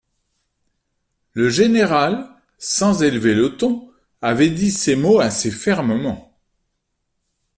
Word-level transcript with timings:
Le 1.33 1.49
général, 1.51 2.27
sans 2.57 3.03
élever 3.03 3.35
le 3.35 3.55
ton, 3.55 3.91
avait 4.23 4.49
dit 4.49 4.71
ces 4.71 4.95
mots 4.95 5.19
assez 5.19 5.51
fermement. 5.51 6.35